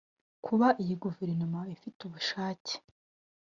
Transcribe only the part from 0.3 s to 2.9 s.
Kuba iriya Guverinoma ifite ubushake